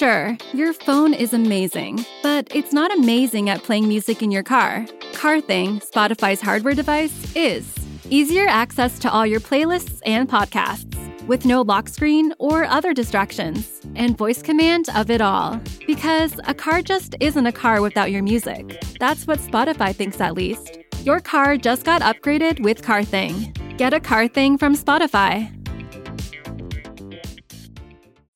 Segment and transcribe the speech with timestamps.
[0.00, 4.86] Sure, your phone is amazing, but it's not amazing at playing music in your car.
[5.12, 7.70] CarThing, Spotify's hardware device, is.
[8.08, 13.82] Easier access to all your playlists and podcasts, with no lock screen or other distractions,
[13.94, 15.60] and voice command of it all.
[15.86, 18.82] Because a car just isn't a car without your music.
[18.98, 20.78] That's what Spotify thinks, at least.
[21.04, 23.76] Your car just got upgraded with CarThing.
[23.76, 25.59] Get a car thing from Spotify.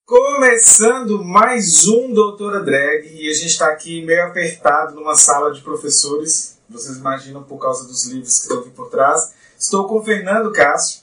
[0.06, 5.62] Começando mais um Doutora Drag e a gente está aqui meio apertado numa sala de
[5.62, 6.58] professores.
[6.68, 9.32] Vocês imaginam por causa dos livros que estão aqui por trás.
[9.58, 11.00] Estou com o Fernando Cássio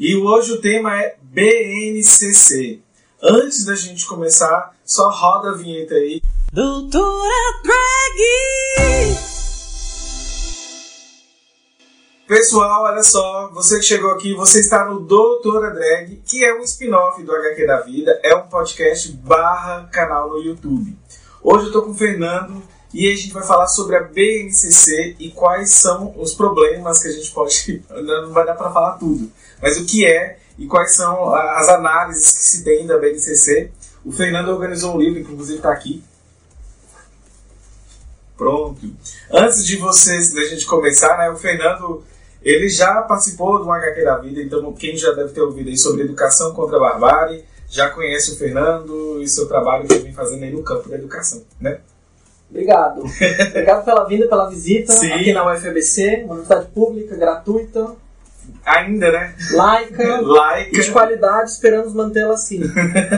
[0.00, 2.80] e hoje o tema é BNCC.
[3.22, 6.20] Antes da gente começar, só roda a vinheta aí.
[6.52, 9.37] Doutora Drag!
[12.28, 16.62] Pessoal, olha só, você que chegou aqui, você está no Doutora Drag, que é um
[16.62, 20.94] spin-off do HQ da Vida, é um podcast barra canal no YouTube.
[21.42, 22.62] Hoje eu tô com o Fernando
[22.92, 27.12] e a gente vai falar sobre a BNCC e quais são os problemas que a
[27.12, 27.82] gente pode...
[27.88, 29.32] Não vai dar para falar tudo,
[29.62, 33.70] mas o que é e quais são as análises que se tem da BNCC.
[34.04, 36.04] O Fernando organizou um livro, inclusive está aqui,
[38.36, 38.94] Pronto.
[39.32, 42.04] Antes de vocês, da gente começar, né, o Fernando
[42.48, 46.02] ele já participou do HQ da Vida, então quem já deve ter ouvido aí sobre
[46.02, 50.42] educação contra a barbárie, já conhece o Fernando e seu trabalho que ele vem fazendo
[50.42, 51.80] aí no campo da educação, né?
[52.48, 53.02] Obrigado.
[53.50, 55.12] Obrigado pela vinda, pela visita Sim.
[55.12, 57.94] aqui na UFABC, uma universidade pública, gratuita,
[58.64, 59.34] Ainda, né?
[59.52, 60.92] laica e de Laica.
[60.92, 62.60] qualidade, esperamos mantê-la assim.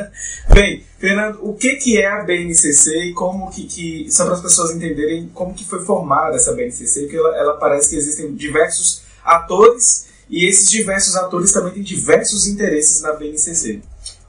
[0.52, 4.42] Bem, Fernando, o que, que é a BNCC e como que, que só para as
[4.42, 9.02] pessoas entenderem como que foi formada essa BNCC, porque ela, ela parece que existem diversos
[9.24, 13.80] atores e esses diversos atores também têm diversos interesses na BNCC.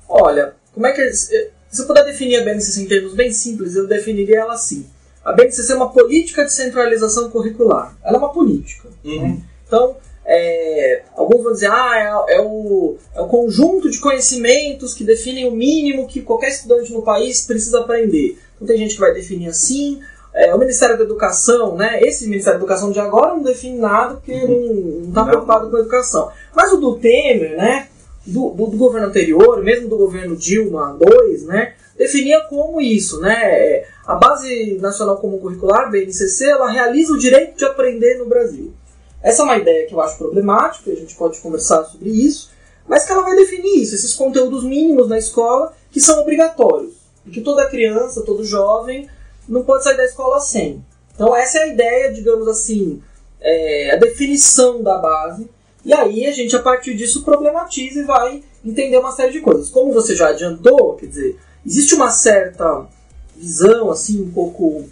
[0.10, 1.14] Olha, como é que.
[1.14, 4.86] Se eu puder definir a BNCC em termos bem simples, eu definiria ela assim.
[5.24, 7.96] A BNCC é uma política de centralização curricular.
[8.04, 8.90] Ela é uma política.
[9.06, 9.42] Uhum.
[9.66, 9.96] Então,
[10.26, 15.48] é, alguns vão dizer, ah, é, é o, é o conjunto de conhecimentos que definem
[15.48, 18.38] o mínimo que qualquer estudante no país precisa aprender.
[18.56, 20.00] Então tem gente que vai definir assim.
[20.34, 22.02] É, o Ministério da Educação, né?
[22.02, 25.80] Esse Ministério da Educação de agora não define nada porque não está preocupado com a
[25.82, 26.32] educação.
[26.56, 27.88] Mas o do Temer, né?
[28.26, 31.74] Do, do, do governo anterior, mesmo do governo Dilma II, né?
[31.98, 33.34] Definia como isso, né?
[33.44, 38.74] É, A Base Nacional Comum Curricular, BNCC, ela realiza o direito de aprender no Brasil.
[39.22, 42.52] Essa é uma ideia que eu acho problemática, a gente pode conversar sobre isso,
[42.88, 46.94] mas que ela vai definir isso, esses conteúdos mínimos na escola que são obrigatórios.
[47.26, 49.08] E que toda criança, todo jovem
[49.52, 50.84] não pode sair da escola sem.
[51.14, 53.02] Então essa é a ideia, digamos assim,
[53.40, 55.50] é, a definição da base.
[55.84, 59.70] E aí a gente, a partir disso, problematiza e vai entender uma série de coisas.
[59.70, 62.88] Como você já adiantou, quer dizer, existe uma certa
[63.36, 64.88] visão, assim, um pouco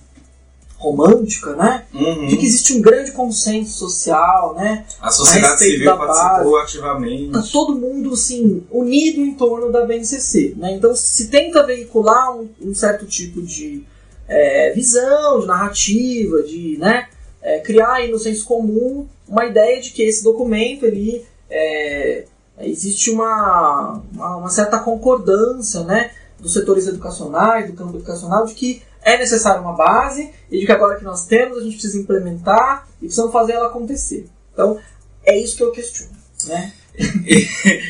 [0.80, 1.86] romântica, né?
[1.94, 2.28] Uhum.
[2.28, 4.86] de que existe um grande consenso social, né?
[5.02, 7.31] A sociedade respeito civil participou ativamente.
[7.34, 10.72] Tá todo mundo assim unido em torno da BNCC, né?
[10.72, 13.84] Então se tenta veicular um, um certo tipo de
[14.29, 17.09] é, visão, de narrativa, de né,
[17.41, 22.25] é, criar aí no senso comum uma ideia de que esse documento ele é,
[22.62, 26.12] existe uma, uma, uma certa concordância, né?
[26.39, 30.72] Dos setores educacionais, do campo educacional, de que é necessária uma base e de que
[30.72, 34.28] agora que nós temos a gente precisa implementar e precisamos fazer ela acontecer.
[34.53, 34.79] Então,
[35.25, 36.12] é isso que eu questiono.
[36.45, 36.72] Né?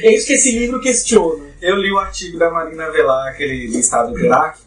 [0.03, 1.45] é isso que esse livro questiona.
[1.61, 4.65] Eu li o artigo da Marina Velar, aquele do Estado hierárquico,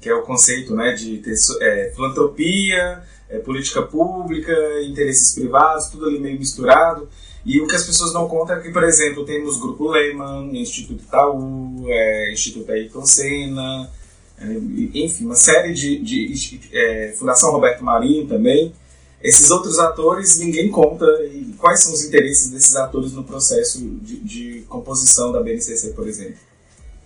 [0.00, 6.06] que é o conceito né, de ter é, filantropia, é, política pública, interesses privados, tudo
[6.06, 7.08] ali meio misturado.
[7.44, 11.02] E o que as pessoas não contam é que, por exemplo, temos Grupo Lehman, Instituto
[11.02, 13.90] Itaú, é, Instituto Ayrton Senna,
[14.40, 14.44] é,
[14.94, 15.98] enfim, uma série de...
[15.98, 18.72] de é, Fundação Roberto Marinho também.
[19.20, 24.20] Esses outros atores, ninguém conta e quais são os interesses desses atores no processo de,
[24.20, 26.36] de composição da BNCC, por exemplo.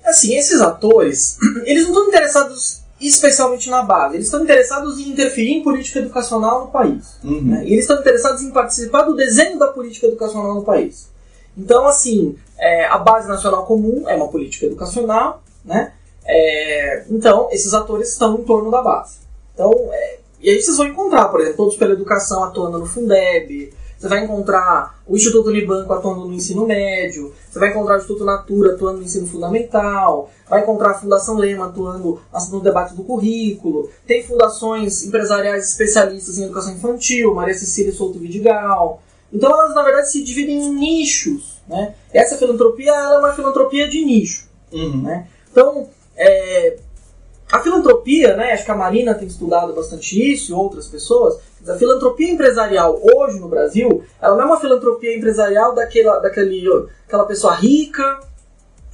[0.04, 5.52] Assim, esses atores, eles não estão interessados especialmente na base, eles estão interessados em interferir
[5.52, 7.16] em política educacional no país.
[7.24, 7.42] Uhum.
[7.42, 7.64] né?
[7.64, 11.10] E eles estão interessados em participar do desenho da política educacional no país.
[11.56, 15.92] Então, assim, é, a Base Nacional Comum é uma política educacional, né?
[16.24, 19.16] É, então, esses atores estão em torno da base.
[19.54, 23.72] Então, é, e aí vocês vão encontrar, por exemplo, todos pela educação atuando no Fundeb,
[24.02, 28.24] você vai encontrar o Instituto Unibanco atuando no ensino médio, você vai encontrar o Instituto
[28.24, 32.20] Natura atuando no ensino fundamental, vai encontrar a Fundação Lema atuando
[32.50, 39.00] no debate do currículo, tem fundações empresariais especialistas em educação infantil, Maria Cecília Souto Vidigal.
[39.32, 41.62] Então elas, na verdade, se dividem em nichos.
[41.68, 41.94] Né?
[42.12, 44.48] Essa filantropia é uma filantropia de nicho.
[44.72, 45.02] Uhum.
[45.02, 45.28] Né?
[45.48, 46.76] Então, é,
[47.52, 51.38] A filantropia, né, acho que a Marina tem estudado bastante isso e outras pessoas.
[51.68, 56.66] A filantropia empresarial hoje no Brasil, ela não é uma filantropia empresarial daquela, daquele,
[57.06, 58.20] aquela pessoa rica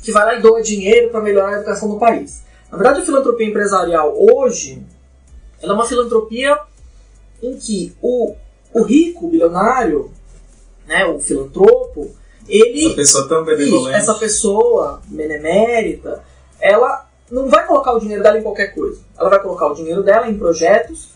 [0.02, 2.43] que vai lá e doa dinheiro para melhorar a educação do país.
[2.69, 4.82] Na verdade, a filantropia empresarial hoje,
[5.62, 6.58] ela é uma filantropia
[7.40, 8.34] em que o,
[8.75, 10.10] o rico, o bilionário,
[10.84, 12.10] né, o filantropo,
[12.49, 13.96] ele Essa pessoa tão benevolente.
[13.96, 16.25] essa pessoa benemérita,
[16.60, 19.00] ela não vai colocar o dinheiro dela em qualquer coisa.
[19.19, 21.08] Ela vai colocar o dinheiro dela em projetos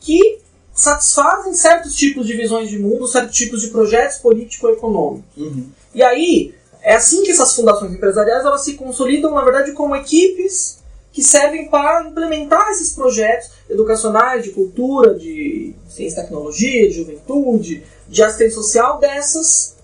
[0.00, 0.38] que
[0.74, 5.24] satisfazem certos tipos de visões de mundo, certos tipos de projetos político-econômicos.
[5.36, 5.68] Uhum.
[5.94, 10.80] E aí, é assim que essas fundações empresariais elas se consolidam, na verdade, como equipes
[11.12, 17.82] que servem para implementar esses projetos educacionais, de cultura, de ciência e tecnologia, de juventude,
[18.08, 19.76] de assistência social dessas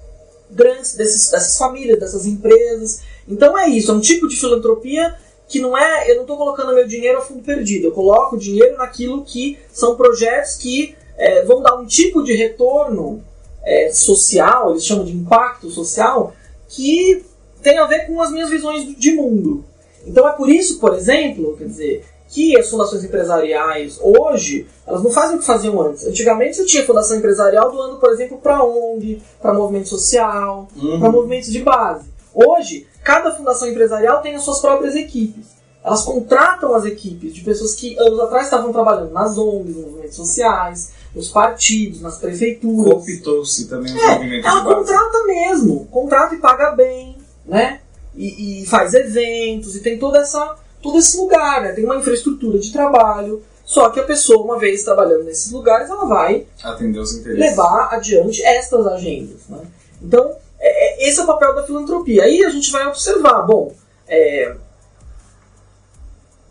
[0.50, 3.02] grandes, desses, dessas famílias, dessas empresas.
[3.28, 5.14] Então é isso, é um tipo de filantropia
[5.48, 8.38] que não é, eu não estou colocando meu dinheiro a fundo perdido, eu coloco o
[8.38, 13.22] dinheiro naquilo que são projetos que eh, vão dar um tipo de retorno
[13.64, 16.34] eh, social, eles chamam de impacto social,
[16.68, 17.24] que
[17.62, 19.64] tem a ver com as minhas visões de mundo.
[20.06, 25.10] Então é por isso, por exemplo, quer dizer, que as fundações empresariais hoje, elas não
[25.10, 26.06] fazem o que faziam antes.
[26.06, 31.00] Antigamente você tinha fundação empresarial doando, por exemplo, para ONG, para movimento social, Uhum.
[31.00, 32.06] para movimentos de base.
[32.34, 35.46] Hoje, cada fundação empresarial tem as suas próprias equipes.
[35.82, 40.16] Elas contratam as equipes de pessoas que anos atrás estavam trabalhando nas ONGs, nos movimentos
[40.16, 42.92] sociais, nos partidos, nas prefeituras.
[43.06, 47.16] Cooptou-se também os É, movimentos ela contrata mesmo, contrata e paga bem,
[47.46, 47.80] né?
[48.14, 51.72] E, e faz eventos e tem toda essa, todo esse lugar, né?
[51.72, 53.42] Tem uma infraestrutura de trabalho.
[53.64, 57.50] Só que a pessoa, uma vez trabalhando nesses lugares, ela vai Atender os interesses.
[57.50, 59.40] levar adiante estas agendas.
[59.48, 59.60] Né?
[60.02, 62.24] Então, é- é- esse é o papel da filantropia.
[62.24, 63.72] Aí a gente vai observar, bom,
[64.06, 64.54] é,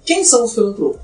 [0.05, 1.01] quem são os filantropos?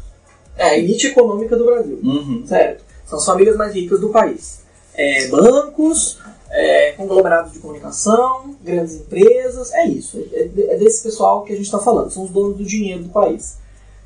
[0.56, 2.46] É a elite econômica do Brasil Uhum.
[2.48, 2.84] certo?
[3.08, 4.60] São as famílias mais ricas do país.
[4.94, 6.20] É, bancos,
[6.52, 10.24] é, conglomerados de comunicação, grandes empresas, é isso.
[10.32, 10.42] É,
[10.74, 13.58] é desse pessoal que a gente está falando, são os donos do dinheiro do país.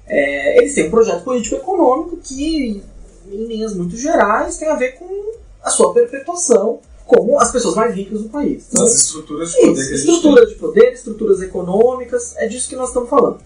[0.08, 2.82] É, eles têm um projeto político-econômico que,
[3.30, 7.96] em linhas muito gerais, tem a ver com a sua perpetuação como as pessoas mais
[7.96, 8.68] ricas do país.
[8.72, 12.48] Então, As estruturas de poder isso, que a gente estrutura de poder, estruturas econômicas, é
[12.48, 13.40] disso que nós estamos falando.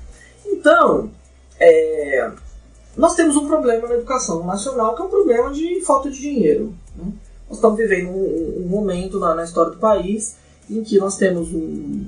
[0.45, 1.09] Então,
[1.59, 2.31] é,
[2.97, 6.73] nós temos um problema na educação nacional que é um problema de falta de dinheiro.
[6.97, 7.05] né?
[7.47, 10.35] Nós estamos vivendo um, um momento na, na história do país
[10.69, 12.05] em que nós temos um-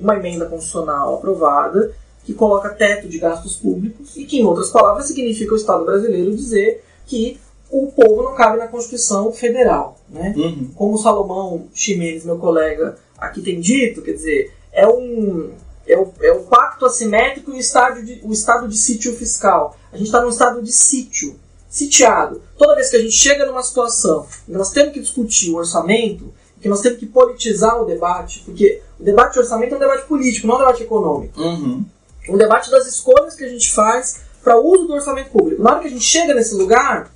[0.00, 1.92] uma emenda constitucional aprovada
[2.24, 6.34] que coloca teto de gastos públicos e que, em outras palavras, significa o Estado brasileiro
[6.34, 7.38] dizer que
[7.70, 9.96] o povo não cabe na Constituição Federal.
[10.08, 10.32] Né?
[10.36, 10.70] Uhum.
[10.74, 15.50] como o Salomão Ximenes, meu colega, aqui tem dito, quer dizer, é um
[15.86, 19.76] é o, é o pacto assimétrico e o estado, de, o estado de sítio fiscal.
[19.92, 22.42] A gente está num estado de sítio, sitiado.
[22.58, 25.56] Toda vez que a gente chega numa situação em que nós temos que discutir o
[25.56, 29.80] orçamento, que nós temos que politizar o debate, porque o debate de orçamento é um
[29.80, 31.84] debate político, não um debate econômico Uhum.
[32.28, 35.62] um debate das escolhas que a gente faz para o uso do orçamento público.
[35.62, 37.10] Na hora que a gente chega nesse lugar,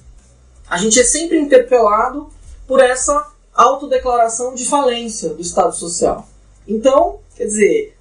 [0.71, 2.31] a gente é sempre interpelado
[2.65, 6.29] por essa autodeclaração de falência do Estado Social.
[6.67, 7.97] Então, quer dizer,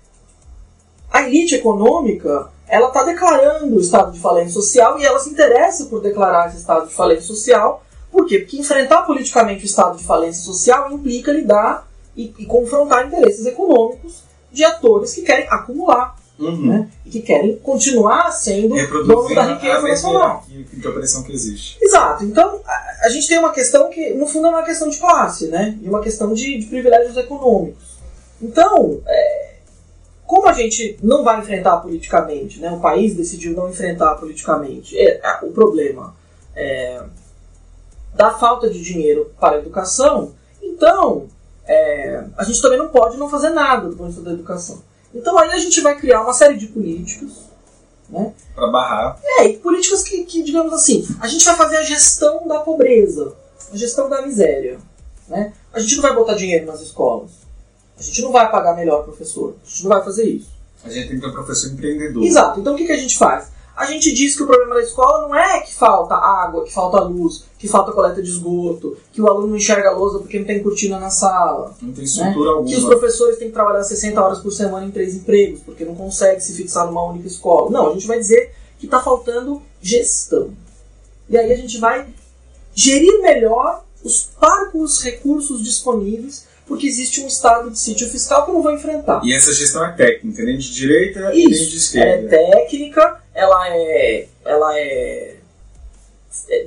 [1.11, 5.85] a elite econômica ela está declarando o estado de falência social e ela se interessa
[5.85, 7.83] por declarar esse estado de falência social.
[8.11, 8.37] Por quê?
[8.37, 14.21] Porque enfrentar politicamente o estado de falência social implica lidar e, e confrontar interesses econômicos
[14.51, 16.67] de atores que querem acumular Uhum.
[16.67, 16.89] né?
[17.05, 20.45] e que querem continuar sendo Reproduzindo da riqueza nacional.
[20.47, 21.77] de opressão que existe.
[21.81, 22.23] Exato.
[22.23, 25.47] Então, a, a gente tem uma questão que, no fundo, é uma questão de classe,
[25.47, 25.77] né?
[25.81, 27.97] E uma questão de, de privilégios econômicos.
[28.41, 29.55] Então, é,
[30.25, 32.71] como a gente não vai enfrentar politicamente, né?
[32.71, 36.15] O país decidiu não enfrentar politicamente é, é, o problema
[36.55, 37.01] é,
[38.13, 41.27] da falta de dinheiro para a educação, então
[41.65, 44.81] é, a gente também não pode não fazer nada do ponto de vista da educação.
[45.13, 47.49] Então aí a gente vai criar uma série de políticos,
[48.09, 48.33] né?
[48.53, 49.19] Pra barrar.
[49.39, 53.33] É, e políticas que, que, digamos assim, a gente vai fazer a gestão da pobreza,
[53.71, 54.79] a gestão da miséria.
[55.27, 55.53] Né?
[55.73, 57.31] A gente não vai botar dinheiro nas escolas.
[57.97, 59.55] A gente não vai pagar melhor professor.
[59.63, 60.49] A gente não vai fazer isso.
[60.83, 62.23] A gente tem que ter um professor empreendedor.
[62.23, 62.59] Exato.
[62.59, 63.49] Então o que, que a gente faz?
[63.79, 66.99] A gente diz que o problema da escola não é que falta água, que falta
[66.99, 70.45] luz, que falta coleta de esgoto, que o aluno não enxerga a lousa porque não
[70.45, 71.73] tem cortina na sala.
[71.81, 72.03] Não tem né?
[72.03, 72.89] estrutura Que os alguma.
[72.89, 76.53] professores têm que trabalhar 60 horas por semana em três empregos, porque não consegue se
[76.55, 77.71] fixar numa única escola.
[77.71, 80.51] Não, a gente vai dizer que está faltando gestão.
[81.29, 82.05] E aí a gente vai
[82.75, 88.55] gerir melhor os parcos recursos disponíveis, porque existe um estado de sítio fiscal que eu
[88.55, 89.21] não vou enfrentar.
[89.23, 92.29] E essa gestão é técnica, nem de direita e nem de Isso, é esquerda.
[92.29, 95.35] técnica, ela é, ela é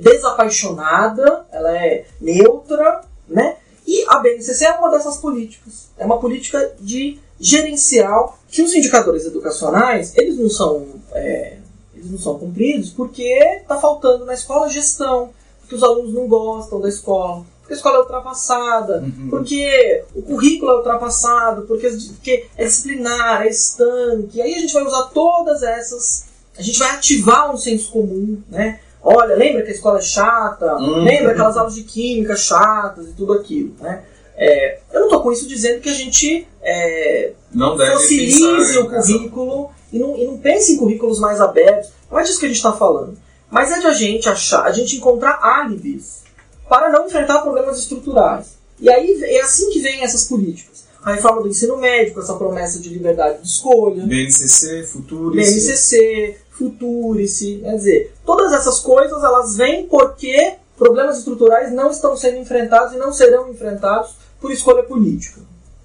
[0.01, 3.57] desapaixonada, ela é neutra, né?
[3.85, 5.89] E a BNCC é uma dessas políticas.
[5.97, 11.57] É uma política de gerencial que os indicadores educacionais eles não são é,
[11.93, 13.23] eles não são cumpridos porque
[13.61, 17.97] está faltando na escola gestão, porque os alunos não gostam da escola, porque a escola
[17.97, 19.27] é ultrapassada, Uhum.
[19.29, 24.41] porque o currículo é ultrapassado, porque, porque é disciplinar, é estanque.
[24.41, 26.25] Aí a gente vai usar todas essas.
[26.57, 28.79] A gente vai ativar um senso comum, né?
[29.01, 30.75] Olha, lembra que a escola é chata?
[30.75, 31.03] Uhum.
[31.03, 34.03] Lembra aquelas aulas de química chatas e tudo aquilo, né?
[34.35, 38.89] É, eu não estou com isso dizendo que a gente é, Não deve fossilize o
[38.89, 41.91] currículo e não, e não pense em currículos mais abertos.
[42.09, 43.17] Não é disso que a gente está falando.
[43.51, 46.23] Mas é de a gente achar, a gente encontrar álibis
[46.67, 48.57] para não enfrentar problemas estruturais.
[48.79, 50.85] E aí é assim que vem essas políticas.
[51.03, 55.35] A reforma do ensino médio, essa promessa de liberdade de escolha, BNCC, Futuro.
[55.35, 62.37] BNCC, Futurice, quer dizer, todas essas coisas elas vêm porque problemas estruturais não estão sendo
[62.37, 65.41] enfrentados e não serão enfrentados por escolha política.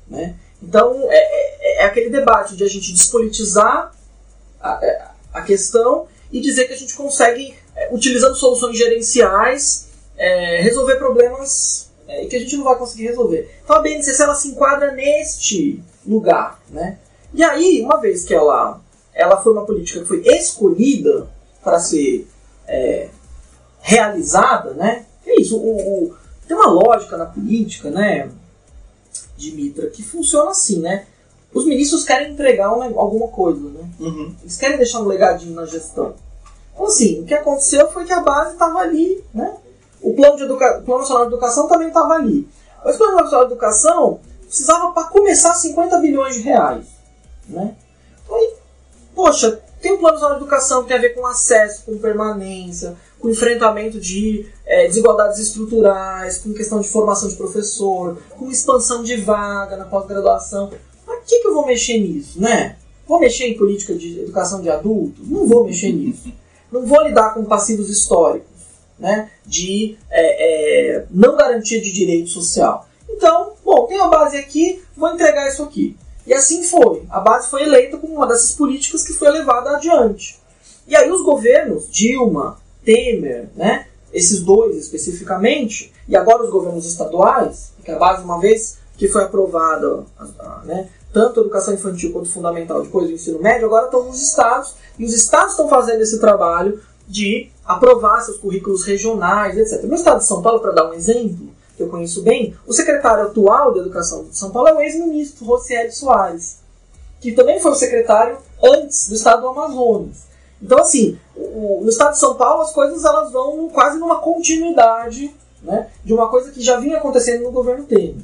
[0.08, 0.34] Né?
[0.62, 3.92] Então é, é- é aquele debate de a gente despolitizar
[4.60, 10.60] a, é, a questão e dizer que a gente consegue, é, utilizando soluções gerenciais, é,
[10.60, 13.54] resolver problemas é, que a gente não vai conseguir resolver.
[13.64, 16.60] Então a BNCC ela se enquadra neste lugar.
[16.70, 16.98] Né?
[17.32, 18.80] E aí, uma vez que ela,
[19.18, 21.28] ela foi uma política que foi escolhida
[21.62, 22.26] para ser
[22.66, 23.08] é,
[23.80, 25.04] realizada, né?
[25.26, 26.14] É isso, o, o-
[26.46, 28.30] tem uma lógica na política, né,
[29.36, 31.06] Dimitra, que funciona assim, né?
[31.52, 33.88] Os ministros querem entregar um alguma coisa, né?
[34.00, 34.34] Uhum.
[34.42, 36.14] Eles querem deixar um legadinho na gestão.
[36.72, 39.56] Então, assim, o que aconteceu foi que a base estava ali, né?
[40.00, 40.78] O plano, de educa...
[40.78, 42.48] o plano Nacional de Educação também estava ali.
[42.84, 46.86] Mas o Plano Nacional de Educação precisava, para começar, 50 bilhões de reais,
[47.48, 47.74] né?
[48.24, 48.54] Então, aí,
[49.18, 53.28] poxa, tem o Plano de Educação que tem a ver com acesso, com permanência, com
[53.28, 59.76] enfrentamento de eh, desigualdades estruturais, com questão de formação de professor, com expansão de vaga
[59.76, 60.70] na pós-graduação.
[61.04, 62.76] Mas que, que eu vou mexer nisso, né?
[63.08, 65.28] Vou mexer em política de educação de adultos?
[65.28, 66.32] Não vou mexer nisso.
[66.70, 68.46] Não vou lidar com passivos históricos,
[68.96, 69.32] né?
[69.44, 72.88] De é, é, não garantia de direito social.
[73.10, 75.96] Então, bom, tem uma base aqui, vou entregar isso aqui.
[76.28, 77.04] E assim foi.
[77.08, 80.38] A base foi eleita como uma dessas políticas que foi levada adiante.
[80.86, 83.86] E aí os governos, Dilma, Temer, né?
[84.12, 89.22] Esses dois especificamente, e agora os governos estaduais, que a base, uma vez que foi
[89.22, 90.04] aprovada,
[90.64, 94.74] né, tanto a educação infantil quanto fundamental, depois do ensino médio, agora estão nos estados,
[94.98, 99.84] e os estados estão fazendo esse trabalho de aprovar seus currículos regionais, etc.
[99.84, 103.24] No estado de São Paulo, para dar um exemplo, que eu conheço bem, o secretário
[103.24, 106.58] atual da Educação de São Paulo é o ex-ministro Rocieli Soares,
[107.20, 110.26] que também foi o secretário antes do estado do Amazonas.
[110.60, 115.32] Então, assim, o- no estado de São Paulo as coisas elas vão quase numa continuidade
[115.62, 118.14] né, de uma coisa que já vinha acontecendo no governo Temer.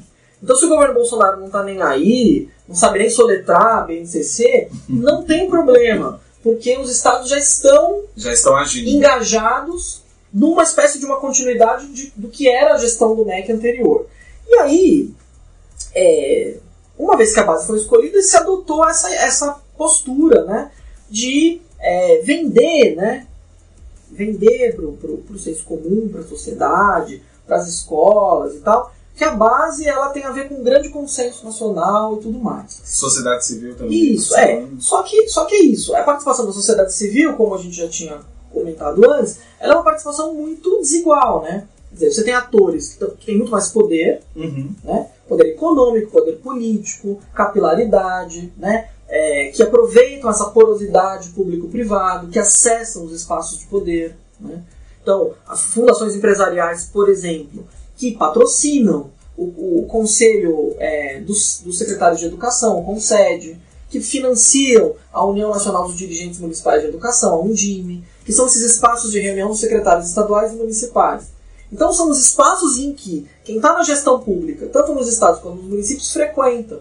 [0.43, 4.69] Então, se o governo Bolsonaro não está nem aí, não sabe nem soletrar a BNCC,
[4.87, 8.87] não tem problema, porque os estados já estão Já estão agindo.
[8.89, 10.01] engajados
[10.35, 14.05] numa espécie de uma continuidade de- do que era a gestão do MEC anterior.
[14.45, 15.13] E aí,
[15.95, 16.57] é,
[16.99, 20.71] uma vez que a base foi escolhida, se adotou essa, essa postura né,
[21.09, 23.25] de é, vender, né,
[24.11, 29.31] vender para o senso comum, para a sociedade, para as escolas e tal, que a
[29.31, 32.81] base ela tem a ver com um grande consenso nacional e tudo mais.
[32.83, 34.13] Sociedade civil também.
[34.13, 34.65] Isso, é.
[34.79, 35.95] Só que, só que é isso.
[35.95, 38.19] A participação da sociedade civil, como a gente já tinha
[38.55, 41.67] comentado antes, ela é uma participação muito desigual, né?
[41.89, 44.73] Quer dizer, você tem atores que, têm muito mais poder, Uhum.
[44.83, 45.07] né?
[45.27, 48.89] Poder econômico, poder político, capilaridade, né?
[49.07, 54.15] É, que aproveitam essa porosidade público-privado, que acessam os espaços de poder.
[54.39, 54.63] Né?
[55.01, 57.63] Então, as fundações empresariais, por exemplo,
[57.95, 63.59] que patrocinam o, o conselho é, dos, dos secretários de educação, o CONSED,
[63.89, 68.61] que financiam a União Nacional dos Dirigentes Municipais de Educação, a UNDIME, que são esses
[68.63, 71.27] espaços de reunião dos secretários estaduais e municipais.
[71.71, 75.57] Então são os espaços em que quem está na gestão pública, tanto nos estados quanto
[75.57, 76.79] nos municípios, frequenta.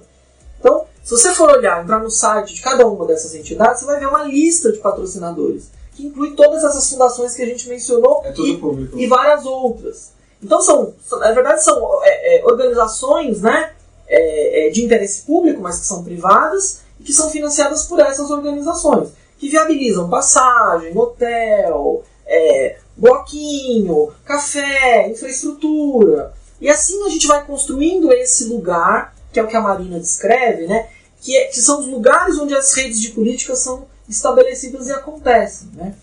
[0.58, 4.00] Então, se você for olhar, entrar no site de cada uma dessas entidades, você vai
[4.00, 8.32] ver uma lista de patrocinadores, que inclui todas essas fundações que a gente mencionou É
[8.32, 10.12] e, e várias outras.
[10.42, 13.72] Então, são, são- na verdade, são é, é, organizações né,
[14.08, 18.30] é, é, de interesse público, mas que são privadas, e que são financiadas por essas
[18.30, 19.08] organizações,
[19.38, 26.32] que viabilizam passagem, hotel, é, bloquinho, café, infraestrutura.
[26.60, 30.66] E assim a gente vai construindo esse lugar, que é o que a Marina descreve,
[30.66, 30.88] né?
[31.20, 35.68] Que, é- que são os lugares onde as redes de política são estabelecidas e acontecem.
[35.74, 35.94] Né?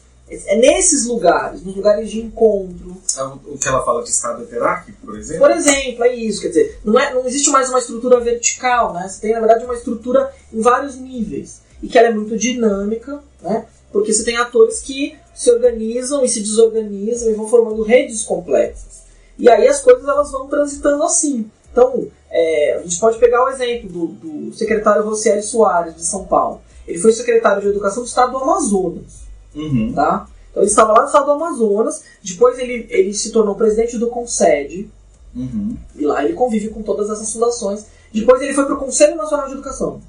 [0.46, 2.98] É nesses lugares, nos lugares de encontro.
[3.46, 5.42] O que ela fala de estado heterárquico, por exemplo?
[5.42, 6.42] Por exemplo, é isso.
[6.42, 9.08] Quer dizer, não, é, não existe mais uma estrutura vertical, né?
[9.08, 11.62] Você tem, na verdade, uma estrutura em vários níveis.
[11.82, 13.66] E que ela é muito dinâmica, né?
[13.92, 19.02] Porque você tem atores que se organizam e se desorganizam e vão formando redes complexas.
[19.38, 21.50] E aí as coisas elas vão transitando assim.
[21.72, 26.26] Então, é, a gente pode pegar o exemplo do, do secretário Rocieli Soares, de São
[26.26, 26.62] Paulo.
[26.88, 29.22] Ele foi secretário de Educação do Estado do Amazonas.
[29.56, 29.94] Uhum.
[29.94, 30.28] Tá?
[30.52, 34.08] Então ele estava lá no estado do Amazonas, depois ele, ele se tornou presidente do
[34.08, 34.90] CONSED,
[35.34, 35.78] Uhum.
[35.96, 37.86] e lá ele convive com todas essas fundações.
[38.14, 40.02] Depois ele foi para o Conselho Nacional de Educação.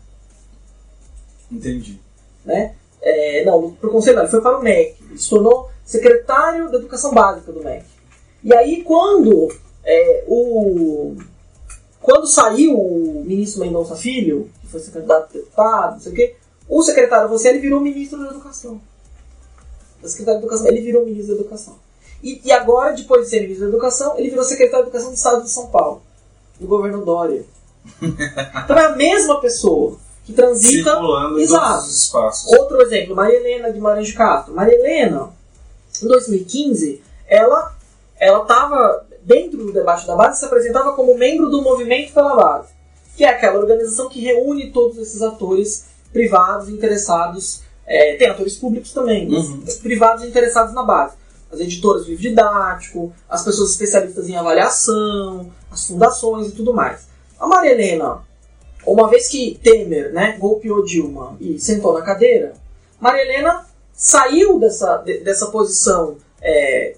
[1.52, 2.00] Entendi.
[2.44, 2.74] Né?
[3.00, 4.96] É, não, para o Conselho não, ele foi para o MEC.
[5.10, 7.84] Ele se tornou secretário da Educação Básica do MEC.
[8.42, 9.52] E aí quando
[9.84, 11.16] é, o
[12.00, 16.36] quando saiu o ministro Mendonça Filho, que foi secretário de deputado, não sei o quê,
[16.68, 18.80] o secretário você ele virou ministro da Educação.
[20.00, 21.76] Da Secretaria de Educação, ele virou ministro da Educação.
[22.20, 25.16] E, e agora, depois de ser ministro da Educação, ele virou secretário de Educação do
[25.16, 26.02] Estado de São Paulo,
[26.58, 27.44] do governo Dória.
[28.02, 30.90] então é a mesma pessoa que transita.
[30.90, 31.68] Circulando Exato.
[31.74, 32.52] todos os espaços.
[32.52, 34.54] Outro exemplo, Maria Helena Guimarães de Castro.
[34.54, 35.30] Maria Helena,
[36.02, 37.74] em 2015, ela
[38.20, 42.68] ela estava dentro do debate da base se apresentava como membro do Movimento pela Base,
[43.16, 48.92] que é aquela organização que reúne todos esses atores privados interessados, é, tem atores públicos
[48.92, 49.64] também, mas Uhum.
[49.82, 51.14] privados interessados na base.
[51.50, 57.06] As editoras do livro didático, as pessoas especialistas em avaliação, as fundações e tudo mais.
[57.40, 58.22] A Maria Helena,
[58.86, 62.54] uma vez que Temer né, golpeou Dilma e sentou na cadeira,
[63.00, 66.96] Maria Helena saiu dessa, de- dessa posição é,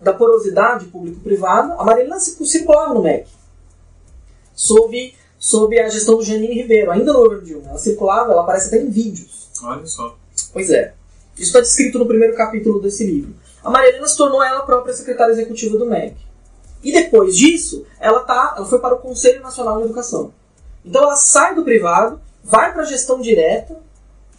[0.00, 1.74] da porosidade público-privada.
[1.74, 3.26] A Maria Helena ci- circulava no MEC,
[4.54, 7.68] sob, sob a gestão do Janine Ribeiro, ainda no governo Dilma.
[7.70, 9.48] Ela circulava, ela aparece até em vídeos.
[9.62, 10.16] Olha só.
[10.52, 10.94] Pois é.
[11.34, 13.34] Isso está descrito no primeiro capítulo desse livro.
[13.62, 16.16] A Maria Helena se tornou ela própria secretária executiva do MEC.
[16.82, 20.32] E depois disso, ela, tá, ela foi para o Conselho Nacional de Educação.
[20.84, 23.76] Então ela sai do privado, vai para a gestão direta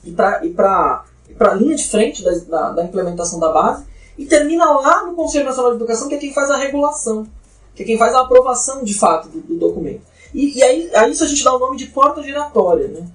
[0.04, 1.04] e para
[1.40, 3.86] a linha de frente da, da, da implementação da base
[4.18, 7.28] e termina lá no Conselho Nacional de Educação, que é quem faz a regulação,
[7.76, 10.02] que é quem faz a aprovação de fato do, do documento.
[10.34, 13.08] E, e aí, a isso a gente dá o nome de porta giratória, né?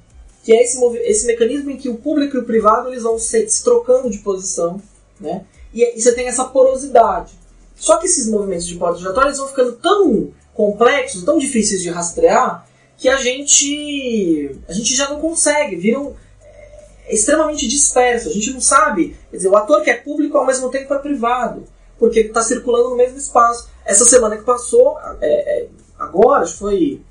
[0.44, 3.48] que é esse, esse mecanismo em que o público e o privado eles vão se,
[3.48, 4.80] se trocando de posição,
[5.18, 5.44] né?
[5.72, 7.32] E, e você tem essa porosidade.
[7.74, 11.88] Só que esses movimentos de porta giratória eles vão ficando tão complexos, tão difíceis de
[11.88, 18.28] rastrear, que a gente a gente já não consegue, viram é, extremamente disperso.
[18.28, 20.98] A gente não sabe, quer dizer, o ator que é público ao mesmo tempo é
[20.98, 21.64] privado,
[21.98, 23.68] porque está circulando no mesmo espaço.
[23.84, 27.02] Essa semana que passou, é, é, agora, foi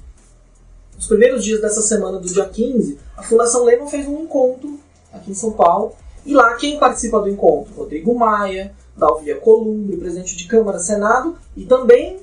[0.96, 4.80] nos primeiros dias dessa semana, do dia 15, a Fundação Lehman fez um encontro
[5.12, 5.93] aqui em São Paulo.
[6.26, 7.74] E lá quem participa do encontro?
[7.76, 12.19] Rodrigo Maia, Dalvia Columbre, presidente de Câmara, Senado, e também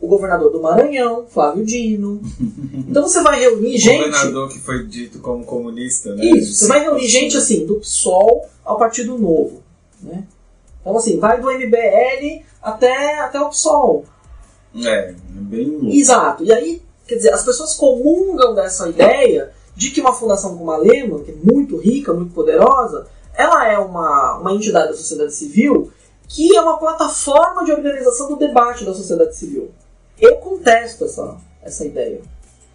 [0.00, 2.20] o governador do Maranhão, Flávio Dino.
[2.88, 4.04] Então você vai reunir O gente.
[4.10, 6.24] governador que foi dito como comunista, né?
[6.24, 9.62] Isso, você vai reunir gente assim, do PSOL ao Partido Novo.
[10.00, 10.24] Né?
[10.80, 14.06] Então assim, vai do MBL até, até o PSOL.
[14.74, 15.98] É, é bem.
[15.98, 16.44] Exato.
[16.44, 20.78] E aí, quer dizer, as pessoas comungam dessa ideia de que uma fundação como a
[20.78, 25.92] Lehman, que é muito rica, muito poderosa, ela é uma, uma entidade da sociedade civil
[26.28, 29.70] que é uma plataforma de organização do debate da sociedade civil.
[30.20, 32.20] Eu contesto essa, essa ideia.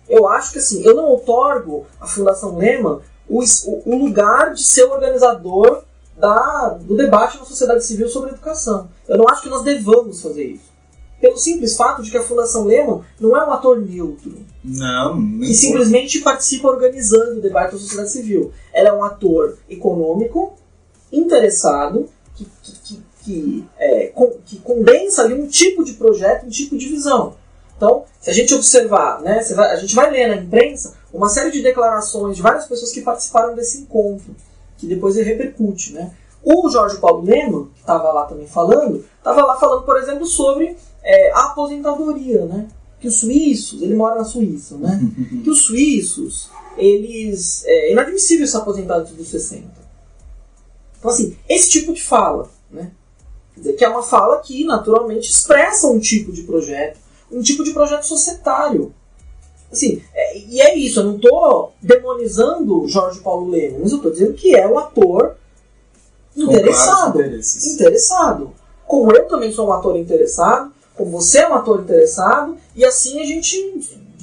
[0.08, 4.84] Eu acho que assim, eu não outorgo à Fundação Lehman o, o- lugar de ser
[4.86, 5.84] o organizador
[6.17, 8.89] da, do debate na sociedade civil sobre educação.
[9.08, 10.73] Eu não acho que nós devamos fazer isso
[11.21, 15.53] pelo simples fato de que a Fundação Lehman não é um ator neutro, Não, que
[15.53, 18.51] simplesmente participa organizando o debate da sociedade civil.
[18.73, 20.51] Ela é um ator econômico,
[21.10, 26.49] interessado, que, que, que, que, é, con- que condensa ali um tipo de projeto, um
[26.49, 27.36] tipo de visão.
[27.77, 31.51] Então, se a gente observar, né, vai- a gente vai ler na imprensa uma série
[31.51, 34.36] de declarações de várias pessoas que participaram desse encontro,
[34.77, 35.93] que depois ele repercute.
[35.93, 36.12] Né?
[36.43, 40.75] O Jorge Paulo Lema, que estava lá também falando, estava lá falando, por exemplo, sobre
[41.03, 42.67] é, a aposentadoria, né?
[42.99, 44.97] Que os suíços, ele mora na Suíça, né?
[45.43, 47.63] que os suíços, eles.
[47.65, 49.65] É inadmissível se aposentar antes dos 60.
[50.99, 52.91] Então, assim, esse tipo de fala, né?
[53.56, 56.98] Quer dizer, que é uma fala que, naturalmente, expressa um tipo de projeto,
[57.32, 58.94] um tipo de projeto societário.
[59.72, 64.12] Assim, é- e é isso, eu não estou demonizando Jorge Paulo Lema, mas eu estou
[64.12, 65.36] dizendo que é um ator
[66.36, 67.20] interessado
[67.74, 68.54] interessado.
[68.88, 73.20] Como eu também sou um ator interessado, como você é um ator interessado, e assim
[73.20, 73.58] a gente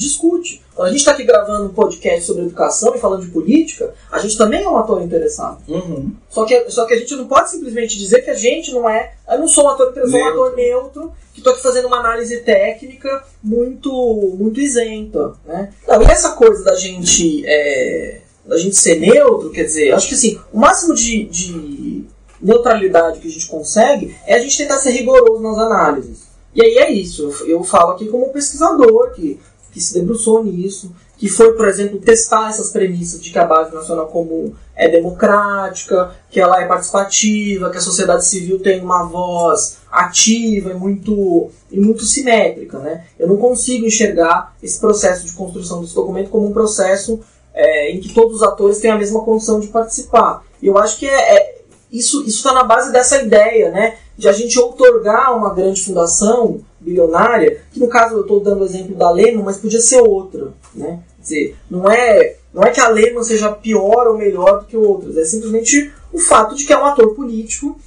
[0.00, 0.62] discute.
[0.74, 4.18] Quando a gente está aqui gravando um podcast sobre educação e falando de política, a
[4.18, 5.62] gente também é um ator interessado.
[5.68, 6.12] Uhum.
[6.30, 9.12] Só que, só que a gente não pode simplesmente dizer que a gente não é.
[9.30, 11.98] Eu não sou um ator interessado, sou um ator neutro, que estou aqui fazendo uma
[11.98, 13.92] análise técnica muito,
[14.38, 15.34] muito isenta.
[15.44, 15.70] Né?
[15.86, 17.44] Não, e essa coisa da gente.
[17.46, 22.04] é, da gente ser neutro, quer dizer, acho que assim, o máximo de, de
[22.40, 26.30] neutralidade que a gente consegue é a gente tentar ser rigoroso nas análises.
[26.52, 29.38] E aí é isso, eu, eu falo aqui como pesquisador que,
[29.72, 33.74] que se debruçou nisso, que foi, por exemplo, testar essas premissas de que a base
[33.74, 39.76] nacional comum é democrática, que ela é participativa, que a sociedade civil tem uma voz
[39.92, 42.78] ativa e muito, e muito simétrica.
[42.78, 43.04] Né?
[43.18, 47.20] Eu não consigo enxergar esse processo de construção desse documento como um processo
[47.52, 50.42] é, em que todos os atores têm a mesma condição de participar.
[50.62, 51.59] E eu acho que é, é-
[51.92, 57.62] isso está na base dessa ideia, né, de a gente outorgar uma grande fundação bilionária,
[57.72, 60.52] que no caso eu estou dando o exemplo da Lehman, mas podia ser outra.
[60.74, 61.00] Né?
[61.16, 64.76] Quer dizer, não é, não é que a Lehman seja pior ou melhor do que
[64.76, 67.78] outras, é simplesmente o fato de que é um ator político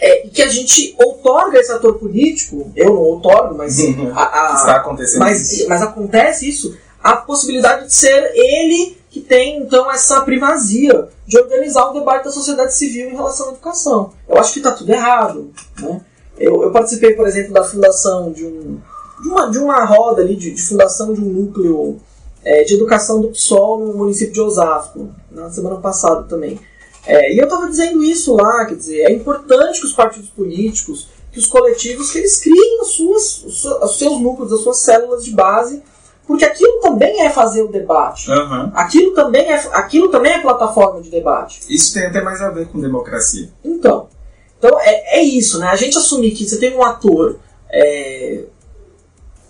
[0.00, 3.78] é, e que a gente outorga esse ator político, eu não outorgo, mas
[4.14, 5.68] a- a- Está acontecendo mas, isso.
[5.68, 11.90] mas acontece isso, a possibilidade de ser ele que tem então essa primazia de organizar
[11.90, 14.12] o debate da sociedade civil em relação à educação.
[14.28, 15.50] Eu acho que está tudo errado.
[15.80, 16.00] Né?
[16.38, 18.78] Eu, eu participei, por exemplo, da fundação de, um,
[19.22, 21.98] de, uma, de uma roda ali, de, de fundação de um núcleo
[22.44, 26.58] é, de educação do PSOL no município de Osasco, na semana passada também.
[27.06, 31.08] É, e eu estava dizendo isso lá, quer dizer, é importante que os partidos políticos,
[31.32, 34.78] que os coletivos, que eles criem as suas, os seus- os seus núcleos, as suas
[34.78, 35.82] células de base,
[36.28, 38.30] porque aquilo também é fazer o debate.
[38.30, 38.70] Aham.
[38.74, 41.62] Aquilo também é, aquilo também é plataforma de debate.
[41.70, 43.48] Isso tem até mais a ver com democracia.
[43.64, 44.08] Então,
[44.58, 45.68] então é, é isso, né?
[45.68, 47.38] A gente assumir que você tem um ator
[47.70, 48.44] é,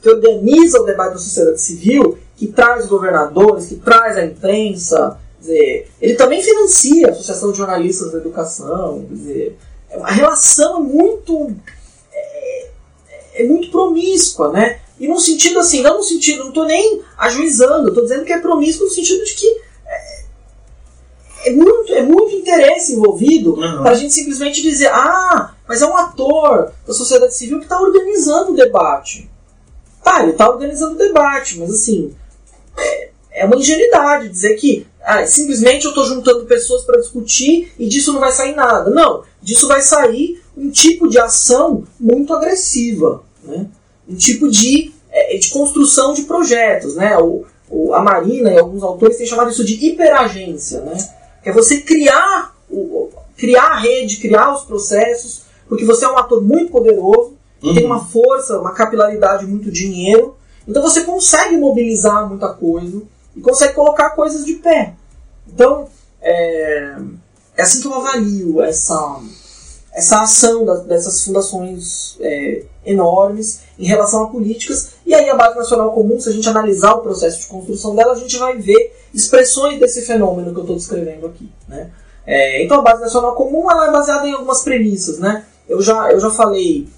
[0.01, 5.91] que organiza o debate da sociedade civil, que traz governadores, que traz a imprensa, dizer,
[6.01, 9.59] ele também financia a Associação de Jornalistas da Educação, quer dizer,
[10.01, 11.57] a relação é muito
[12.12, 12.71] é,
[13.35, 14.79] é muito promíscua, né?
[14.99, 18.39] E num sentido assim, não no sentido, não estou nem ajuizando, estou dizendo que é
[18.39, 19.47] promíscuo no sentido de que
[19.87, 20.25] é,
[21.47, 23.83] é muito, é muito interesse envolvido Uhum.
[23.83, 27.81] para a gente simplesmente dizer, ah, mas é um ator da sociedade civil que está
[27.81, 29.31] organizando o debate.
[30.03, 32.15] Tá, ele está organizando o debate, mas assim,
[32.77, 37.87] é, é uma ingenuidade dizer que ah, simplesmente eu estou juntando pessoas para discutir e
[37.87, 38.91] disso não vai sair nada.
[38.91, 43.67] Não, disso vai sair um tipo de ação muito agressiva, né?
[44.09, 46.97] Um tipo de, é, de construção de projetos.
[46.97, 47.16] Né?
[47.18, 50.97] O, o- a Marina e alguns autores têm chamado isso de hiperagência, né?
[51.42, 56.16] que é você criar, o, criar a rede, criar os processos, porque você é um
[56.18, 62.29] ator muito poderoso, que tem uma força, uma capilaridade, muito dinheiro, então você consegue mobilizar
[62.29, 63.03] muita coisa
[63.37, 64.94] e consegue colocar coisas de pé.
[65.53, 65.88] Então,
[66.23, 66.97] é,
[67.57, 69.21] é assim que eu avalio essa,
[69.99, 74.91] essa ação das- dessas fundações é, enormes em relação a políticas.
[75.05, 78.13] E aí a Base Nacional Comum, se a gente analisar o processo de construção dela,
[78.13, 81.51] a gente vai ver expressões desse fenômeno que eu estou descrevendo aqui.
[81.69, 81.91] Né?
[82.27, 85.19] É, então a Base Nacional Comum ela é baseada em algumas premissas.
[85.19, 85.45] Né?
[85.69, 86.89] Eu, já, eu já falei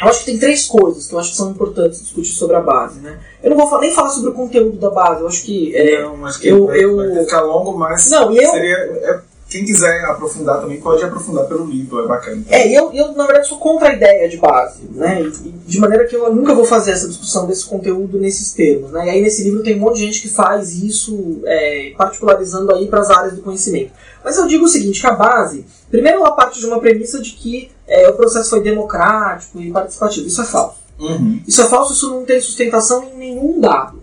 [0.00, 2.60] eu acho que tem três coisas que eu acho que são importantes discutir sobre a
[2.60, 3.20] base, né?
[3.40, 5.76] Eu não vou nem falar sobre o conteúdo da base, eu acho que...
[5.76, 9.22] é, não, acho que eu- vai, eu- vai ficar longo, mas Não, e eu- seria.
[9.52, 12.42] Quem quiser aprofundar também pode aprofundar pelo livro, é bacana.
[12.48, 15.20] É, eu, eu, na verdade, sou contra a ideia de base, né?
[15.20, 19.06] E de maneira que eu nunca vou fazer essa discussão desse conteúdo nesses termos, né?
[19.06, 22.88] E aí nesse livro tem um monte de gente que faz isso, é, particularizando aí
[22.88, 23.92] para as áreas do conhecimento.
[24.24, 27.32] Mas eu digo o seguinte, que a base, primeiro ela parte de uma premissa de
[27.32, 30.26] que é, o processo foi democrático e participativo.
[30.26, 30.78] Isso é falso.
[30.98, 31.42] Uhum.
[31.46, 34.00] Isso é falso, isso não tem sustentação em nenhum dado.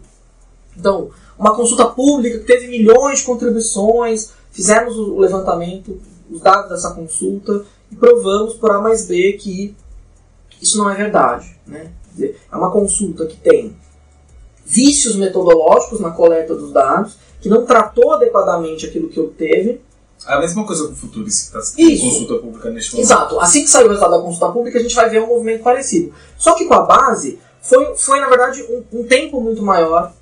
[0.77, 1.09] Então,
[1.39, 7.65] uma consulta pública que teve milhões de contribuições, fizemos o levantamento, os dados dessa consulta
[7.91, 9.75] e provamos por A mais B que
[10.62, 11.55] isso não é verdade.
[11.65, 11.91] Né?
[12.12, 13.75] Dizer, é uma consulta que tem
[14.65, 19.81] vícios metodológicos na coleta dos dados, que não tratou adequadamente aquilo que obteve,
[20.25, 23.05] A mesma coisa com o Futurist, que está consulta pública neste momento.
[23.05, 23.39] Exato.
[23.39, 26.13] Assim que sair o resultado da consulta pública, a gente vai ver um movimento parecido.
[26.38, 30.13] Só que com a base, foi, foi na verdade, um, um tempo muito maior,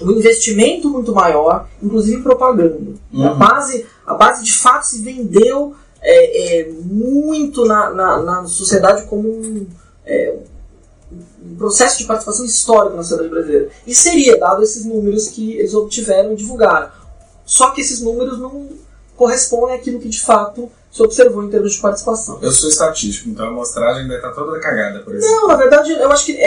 [0.00, 2.92] um investimento muito maior, inclusive propaganda.
[3.14, 3.38] A, Uhum.
[3.38, 9.28] base, a base, de fato, se vendeu é, é, muito na, na, na sociedade como
[9.28, 9.66] um,
[10.04, 10.36] é,
[11.44, 13.70] um processo de participação histórica na sociedade brasileira.
[13.86, 16.90] E seria, dado esses números que eles obtiveram e divulgaram.
[17.44, 18.68] Só que esses números não
[19.16, 22.38] correspondem àquilo que de fato se observou em termos de participação.
[22.40, 25.36] Eu sou estatístico, então a amostragem ainda está toda cagada, por exemplo.
[25.36, 26.46] Não, na verdade, eu acho que é,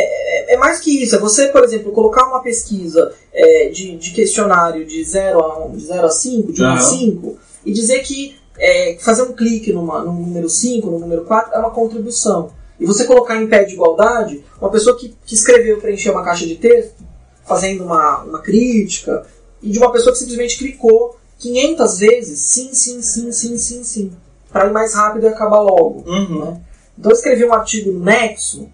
[0.51, 1.15] é, é mais que isso.
[1.15, 5.85] É você, por exemplo, colocar uma pesquisa é, de, de questionário de 0 a, de
[5.85, 6.81] 0 a 5, de 1 a Aham.
[6.81, 11.53] 5, e dizer que é, fazer um clique numa, no número 5, no número 4,
[11.53, 12.51] é uma contribuição.
[12.79, 16.47] E você colocar em pé de igualdade, uma pessoa que, que escreveu preencher uma caixa
[16.47, 17.03] de texto,
[17.45, 19.27] fazendo uma, uma crítica,
[19.61, 24.11] e de uma pessoa que simplesmente clicou 500 vezes sim, sim, sim, sim, sim, sim,
[24.51, 26.03] para ir mais rápido e acabar logo.
[26.07, 26.45] Uhum.
[26.45, 26.61] né?
[26.97, 28.67] Então eu escrevi um artigo no Nexo,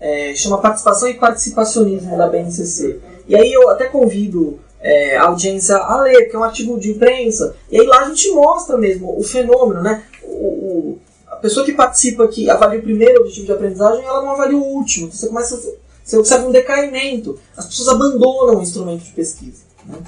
[0.00, 3.00] é, chama Participação e Participacionismo da BNCC.
[3.28, 6.90] E aí eu até convido é, a audiência a ler, que é um artigo de
[6.90, 10.02] imprensa, e aí lá a gente mostra mesmo o fenômeno, né?
[10.22, 14.30] O, o- a pessoa que participa, que avalia o primeiro objetivo de aprendizagem, ela não
[14.32, 15.06] avalia o último.
[15.06, 15.58] Então você começa a,
[16.04, 17.38] você observa um decaimento.
[17.56, 19.62] As pessoas abandonam o instrumento de pesquisa.
[19.86, 19.98] né?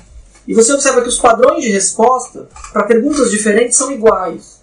[0.46, 4.54] E você observa que os padrões de resposta para perguntas diferentes são iguais.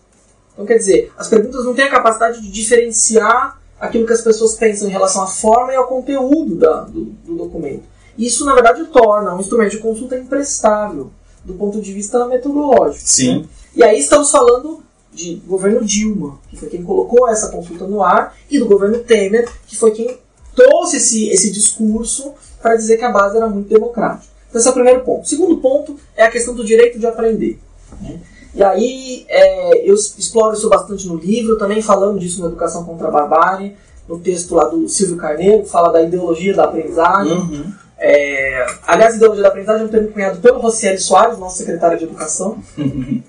[0.61, 4.55] Então, quer dizer, as perguntas não têm a capacidade de diferenciar aquilo que as pessoas
[4.55, 7.83] pensam em relação à forma e ao conteúdo da- do, do documento.
[8.17, 11.09] Isso, na verdade, torna um instrumento de consulta imprestável
[11.43, 13.07] do ponto de vista metodológico.
[13.07, 13.49] Sim.
[13.75, 18.35] E aí estamos falando de governo Dilma, que foi quem colocou essa consulta no ar,
[18.49, 20.17] e do governo Temer, que foi quem
[20.55, 24.31] trouxe esse, esse discurso para dizer que a base era muito democrática.
[24.49, 25.23] Então, esse é o primeiro ponto.
[25.23, 27.59] O segundo ponto é a questão do direito de aprender.
[28.01, 28.19] né?
[28.53, 33.07] E aí é, eu exploro isso bastante no livro, também falando disso no Educação contra
[33.07, 33.75] a Barbárie,
[34.07, 37.33] no texto lá do Silvio Carneiro, que fala da ideologia da aprendizagem.
[37.33, 37.73] Uhum.
[37.97, 42.03] É, aliás, ideologia da aprendizagem é um termo cunhado pelo Rocieli Soares, nosso secretário de
[42.05, 42.57] Educação.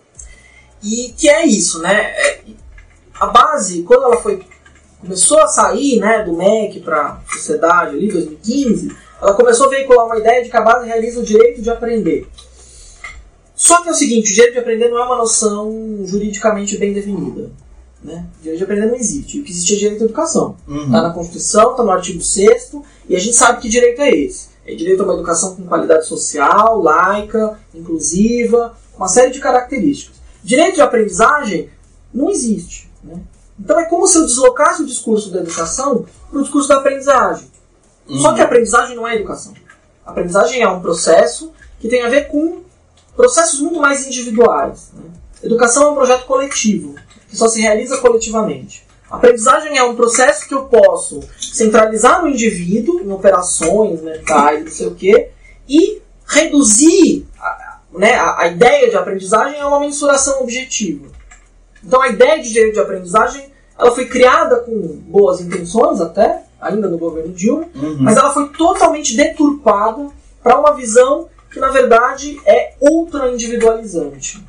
[0.82, 1.94] e que é isso, né?
[1.94, 2.40] É,
[3.20, 4.42] a base, quando ela foi
[5.02, 10.06] começou a sair né, do MEC para a sociedade ali, 2015, ela começou a veicular
[10.06, 12.26] uma ideia de que a base realiza o direito de aprender.
[13.62, 16.92] Só que é o seguinte, o direito de aprender não é uma noção juridicamente bem
[16.92, 17.48] definida.
[18.02, 18.26] Né?
[18.40, 19.38] O direito de aprender não existe.
[19.38, 20.56] O que existe é direito à educação.
[20.66, 20.86] Uhum.
[20.86, 24.48] Está na Constituição, está no artigo 6 e a gente sabe que direito é esse.
[24.66, 30.16] É direito a uma educação com qualidade social, laica, inclusiva, uma série de características.
[30.42, 31.70] Direito de aprendizagem
[32.12, 32.90] não existe.
[33.00, 33.20] Né?
[33.60, 37.46] Então é como se eu deslocasse o discurso da educação para o discurso da aprendizagem.
[38.08, 39.54] Só que a aprendizagem não é educação.
[40.04, 42.61] A aprendizagem é um processo que tem a ver com
[43.16, 44.90] processos muito mais individuais.
[44.94, 45.02] né?
[45.42, 46.94] Educação é um projeto coletivo,
[47.28, 48.86] que só se realiza coletivamente.
[49.10, 54.70] A aprendizagem é um processo que eu posso centralizar no indivíduo, em operações mentais, não
[54.70, 55.30] sei o quê,
[55.68, 61.06] e reduzir a, né, a, a ideia de aprendizagem a uma mensuração objetiva.
[61.84, 66.88] Então a ideia de direito de aprendizagem ela foi criada com boas intenções até, ainda
[66.88, 67.96] no governo Dilma, Uhum.
[68.00, 70.08] mas ela foi totalmente deturpada
[70.42, 74.42] para uma visão que na verdade é ultra individualizante.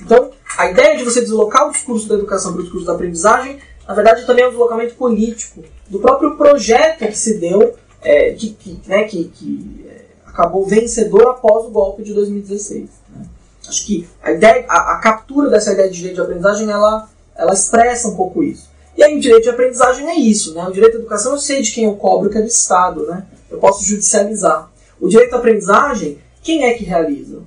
[0.00, 3.58] Então, a ideia de você deslocar o discurso da educação para o discurso da aprendizagem,
[3.86, 8.50] na verdade também é um deslocamento político do próprio projeto que se deu, é, que,
[8.50, 12.88] que, né, que, que, é, acabou vencedor após o golpe de 2016.
[13.10, 13.26] né?
[13.66, 17.54] Acho que a, ideia, a, a captura dessa ideia de direito de aprendizagem ela, ela
[17.54, 18.68] expressa um pouco isso.
[18.96, 20.64] E aí o direito de aprendizagem é isso, né?
[20.68, 23.26] O direito à educação eu sei de quem eu cobro, que é do Estado, né?
[23.50, 24.70] Eu posso judicializar.
[25.04, 27.42] O direito à aprendizagem, quem é que realiza?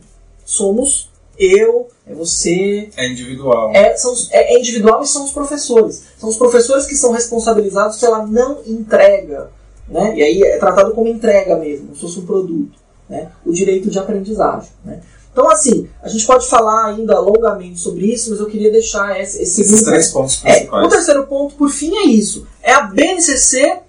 [0.46, 3.72] Somos eu, é você, É individual.
[3.74, 6.04] é, são é- é individual e são os professores.
[6.20, 9.50] São os professores que são responsabilizados pela não entrega.
[9.88, 10.13] Né?
[10.17, 12.74] E aí é tratado como entrega mesmo, se fosse um produto.
[13.10, 13.32] Né?
[13.46, 14.70] O direito de aprendizagem.
[14.86, 15.00] Né?
[15.32, 19.41] Então, assim, a gente pode falar ainda longamente sobre isso, mas eu queria deixar esse,
[19.41, 20.89] esse Esses três pontos é, o principais.
[20.89, 22.46] terceiro ponto, por fim, é isso.
[22.62, 23.80] É a BNCC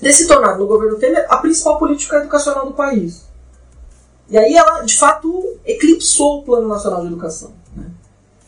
[0.00, 3.24] ter se tornado, no governo Temer, a principal política educacional do país.
[4.28, 7.52] E aí ela, de fato, eclipsou o Plano Nacional de Educação.
[7.76, 7.84] né?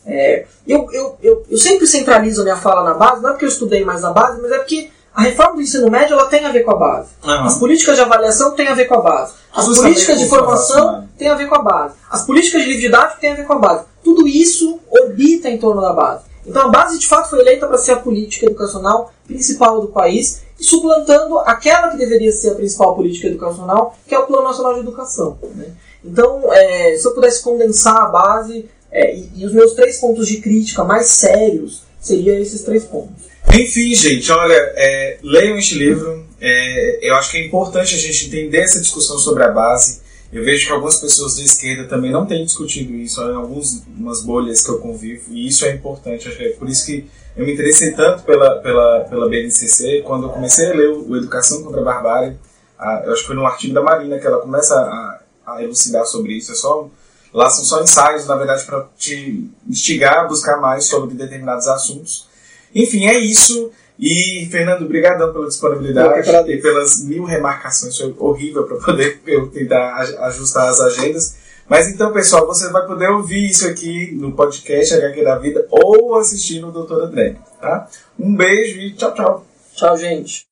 [0.05, 3.45] É, eu, eu, eu, eu sempre centralizo a minha fala na base, não é porque
[3.45, 6.45] eu estudei mais a base, mas é porque a reforma do ensino médio ela tem
[6.45, 7.09] a ver com a base.
[7.23, 7.45] Aham.
[7.45, 9.33] As políticas de avaliação têm a ver com a base.
[9.53, 11.09] As Tudo políticas de formação relacionado.
[11.17, 11.95] têm a ver com a base.
[12.09, 13.85] As políticas de livre didático têm a ver com a base.
[14.03, 16.23] Tudo isso orbita em torno da base.
[16.49, 20.41] Então a base de fato foi eleita para ser a política educacional principal do país,
[20.59, 24.73] e suplantando aquela que deveria ser a principal política educacional, que é o Plano Nacional
[24.73, 25.37] de Educação.
[25.55, 25.67] né?
[26.03, 30.27] Então, é, se eu pudesse condensar a base é, e, e os meus três pontos
[30.27, 33.29] de crítica mais sérios, seriam esses três pontos.
[33.53, 36.25] Enfim, gente, olha, é, leiam este livro.
[36.41, 40.01] É, eu acho que é importante a gente entender essa discussão sobre a base.
[40.31, 44.61] Eu vejo que algumas pessoas da esquerda também não têm discutido isso em algumas bolhas
[44.63, 46.27] que eu convivo, e isso é importante.
[46.27, 50.01] É por isso que eu me interessei tanto pela, pela, pela BNCC.
[50.05, 52.37] Quando eu comecei a ler o, Educação contra a Barbárie,
[52.77, 55.19] a- eu acho que foi no artigo da Marina que ela começa a,
[55.55, 56.51] a elucidar sobre isso.
[56.51, 56.87] É só
[57.31, 62.27] Lá são só ensaios, na verdade, para te instigar a buscar mais sobre determinados assuntos.
[62.73, 63.71] Enfim, é isso.
[63.99, 67.97] E, Fernando, obrigadão pela disponibilidade e pelas mil remarcações.
[67.97, 71.35] Foi horrível para poder eu tentar ajustar as agendas.
[71.67, 76.15] Mas então, pessoal, você vai poder ouvir isso aqui no podcast HQ da Vida ou
[76.15, 77.87] assistir no Doutora Drag, tá?
[78.17, 79.45] Um beijo e tchau, tchau.
[79.75, 80.45] Tchau, gente.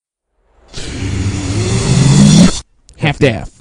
[3.02, 3.57] Half-Death.